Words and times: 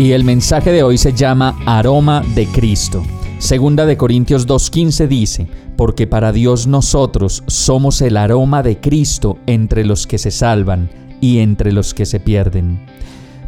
Y 0.00 0.12
el 0.12 0.24
mensaje 0.24 0.72
de 0.72 0.82
hoy 0.82 0.96
se 0.96 1.12
llama 1.12 1.58
Aroma 1.66 2.24
de 2.34 2.46
Cristo. 2.46 3.02
Segunda 3.38 3.84
de 3.84 3.98
Corintios 3.98 4.48
2.15 4.48 5.06
dice, 5.06 5.46
porque 5.76 6.06
para 6.06 6.32
Dios 6.32 6.66
nosotros 6.66 7.44
somos 7.48 8.00
el 8.00 8.16
aroma 8.16 8.62
de 8.62 8.80
Cristo 8.80 9.36
entre 9.44 9.84
los 9.84 10.06
que 10.06 10.16
se 10.16 10.30
salvan 10.30 10.88
y 11.20 11.40
entre 11.40 11.70
los 11.70 11.92
que 11.92 12.06
se 12.06 12.18
pierden. 12.18 12.80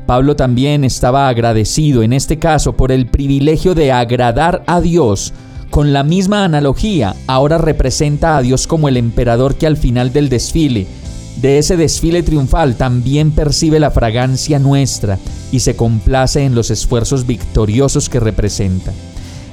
Pablo 0.04 0.36
también 0.36 0.84
estaba 0.84 1.30
agradecido 1.30 2.02
en 2.02 2.12
este 2.12 2.38
caso 2.38 2.76
por 2.76 2.92
el 2.92 3.06
privilegio 3.06 3.74
de 3.74 3.90
agradar 3.90 4.62
a 4.66 4.82
Dios. 4.82 5.32
Con 5.70 5.94
la 5.94 6.02
misma 6.02 6.44
analogía, 6.44 7.16
ahora 7.28 7.56
representa 7.56 8.36
a 8.36 8.42
Dios 8.42 8.66
como 8.66 8.90
el 8.90 8.98
emperador 8.98 9.54
que 9.54 9.66
al 9.66 9.78
final 9.78 10.12
del 10.12 10.28
desfile, 10.28 10.86
de 11.40 11.58
ese 11.58 11.76
desfile 11.76 12.22
triunfal, 12.22 12.76
también 12.76 13.30
percibe 13.30 13.80
la 13.80 13.90
fragancia 13.90 14.58
nuestra 14.58 15.18
y 15.50 15.60
se 15.60 15.76
complace 15.76 16.44
en 16.44 16.54
los 16.54 16.70
esfuerzos 16.70 17.26
victoriosos 17.26 18.08
que 18.08 18.20
representa 18.20 18.92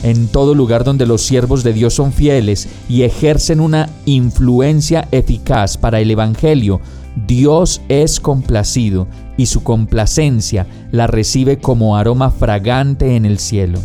en 0.04 0.28
todo 0.28 0.56
lugar 0.56 0.84
donde 0.84 1.06
los 1.06 1.22
siervos 1.22 1.64
de 1.64 1.74
Dios 1.74 1.94
son 1.94 2.14
fieles 2.14 2.68
y 2.88 3.04
ejercen 3.04 3.60
una 3.60 3.90
influencia 4.06 5.08
eficaz 5.12 5.78
para 5.78 6.00
el 6.00 6.12
Evangelio, 6.12 6.80
Dios 7.28 7.82
es 7.90 8.20
complacido 8.20 9.08
y 9.38 9.48
su 9.48 9.64
complacencia 9.64 10.68
la 10.92 11.08
recibe 11.08 11.60
como 11.60 11.98
aroma 11.98 12.32
fragante 12.32 13.16
en 13.16 13.26
el 13.26 13.40
cielo. 13.40 13.80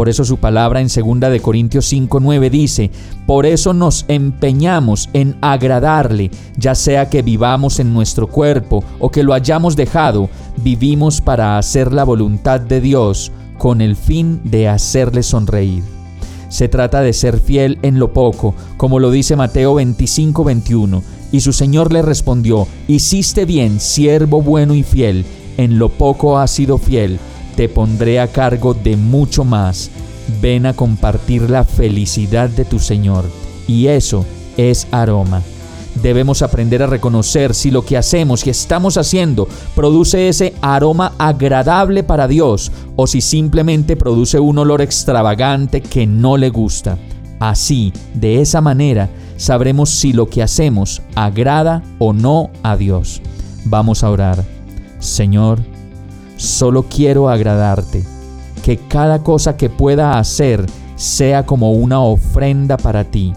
Por 0.00 0.08
eso 0.08 0.24
su 0.24 0.38
palabra 0.38 0.80
en 0.80 0.88
2 0.88 1.30
de 1.30 1.40
Corintios 1.40 1.84
5:9 1.84 2.48
dice, 2.48 2.90
"Por 3.26 3.44
eso 3.44 3.74
nos 3.74 4.06
empeñamos 4.08 5.10
en 5.12 5.36
agradarle, 5.42 6.30
ya 6.56 6.74
sea 6.74 7.10
que 7.10 7.20
vivamos 7.20 7.80
en 7.80 7.92
nuestro 7.92 8.26
cuerpo 8.26 8.82
o 8.98 9.10
que 9.10 9.22
lo 9.22 9.34
hayamos 9.34 9.76
dejado, 9.76 10.30
vivimos 10.64 11.20
para 11.20 11.58
hacer 11.58 11.92
la 11.92 12.04
voluntad 12.04 12.60
de 12.60 12.80
Dios." 12.80 13.30
con 13.58 13.82
el 13.82 13.94
fin 13.94 14.40
de 14.42 14.68
hacerle 14.68 15.22
sonreír. 15.22 15.84
Se 16.48 16.66
trata 16.66 17.02
de 17.02 17.12
ser 17.12 17.38
fiel 17.38 17.78
en 17.82 17.98
lo 17.98 18.14
poco, 18.14 18.54
como 18.78 19.00
lo 19.00 19.10
dice 19.10 19.36
Mateo 19.36 19.74
25, 19.74 20.44
21. 20.44 21.02
Y 21.30 21.40
su 21.40 21.52
Señor 21.52 21.92
le 21.92 22.00
respondió, 22.00 22.66
Hiciste 22.88 23.44
bien, 23.44 23.78
siervo 23.78 24.40
bueno 24.40 24.74
y 24.74 24.82
fiel, 24.82 25.26
en 25.58 25.78
lo 25.78 25.90
poco 25.90 26.38
has 26.38 26.52
sido 26.52 26.78
fiel, 26.78 27.18
te 27.60 27.68
pondré 27.68 28.18
a 28.20 28.26
cargo 28.26 28.72
de 28.72 28.96
mucho 28.96 29.44
más. 29.44 29.90
Ven 30.40 30.64
a 30.64 30.72
compartir 30.72 31.50
la 31.50 31.62
felicidad 31.62 32.48
de 32.48 32.64
tu 32.64 32.78
Señor. 32.78 33.26
Y 33.68 33.88
eso 33.88 34.24
es 34.56 34.86
aroma. 34.90 35.42
Debemos 36.02 36.40
aprender 36.40 36.82
a 36.82 36.86
reconocer 36.86 37.54
si 37.54 37.70
lo 37.70 37.84
que 37.84 37.98
hacemos 37.98 38.46
y 38.46 38.48
estamos 38.48 38.96
haciendo 38.96 39.46
produce 39.74 40.30
ese 40.30 40.54
aroma 40.62 41.12
agradable 41.18 42.02
para 42.02 42.28
Dios 42.28 42.72
o 42.96 43.06
si 43.06 43.20
simplemente 43.20 43.94
produce 43.94 44.40
un 44.40 44.56
olor 44.56 44.80
extravagante 44.80 45.82
que 45.82 46.06
no 46.06 46.38
le 46.38 46.48
gusta. 46.48 46.96
Así, 47.40 47.92
de 48.14 48.40
esa 48.40 48.62
manera, 48.62 49.10
sabremos 49.36 49.90
si 49.90 50.14
lo 50.14 50.30
que 50.30 50.42
hacemos 50.42 51.02
agrada 51.14 51.82
o 51.98 52.14
no 52.14 52.48
a 52.62 52.78
Dios. 52.78 53.20
Vamos 53.66 54.02
a 54.02 54.08
orar. 54.08 54.42
Señor, 54.98 55.58
solo 56.40 56.84
quiero 56.84 57.28
agradarte, 57.28 58.04
que 58.64 58.76
cada 58.76 59.22
cosa 59.22 59.56
que 59.56 59.68
pueda 59.68 60.18
hacer 60.18 60.64
sea 60.96 61.44
como 61.44 61.72
una 61.72 62.00
ofrenda 62.00 62.76
para 62.76 63.04
ti, 63.04 63.32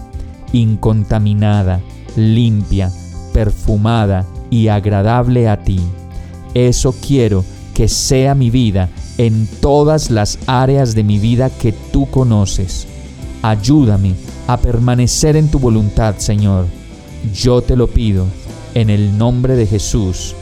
incontaminada 0.52 1.80
limpia, 2.16 2.90
perfumada 3.32 4.24
y 4.50 4.68
agradable 4.68 5.48
a 5.48 5.62
ti. 5.62 5.80
Eso 6.54 6.94
quiero 7.06 7.44
que 7.74 7.88
sea 7.88 8.34
mi 8.34 8.50
vida 8.50 8.88
en 9.18 9.48
todas 9.60 10.10
las 10.10 10.38
áreas 10.46 10.94
de 10.94 11.04
mi 11.04 11.18
vida 11.18 11.50
que 11.50 11.72
tú 11.72 12.08
conoces. 12.10 12.86
Ayúdame 13.42 14.14
a 14.46 14.56
permanecer 14.56 15.36
en 15.36 15.50
tu 15.50 15.58
voluntad, 15.58 16.16
Señor. 16.18 16.66
Yo 17.34 17.62
te 17.62 17.76
lo 17.76 17.88
pido, 17.88 18.26
en 18.74 18.90
el 18.90 19.16
nombre 19.18 19.56
de 19.56 19.66
Jesús. 19.66 20.34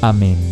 Amén. 0.00 0.51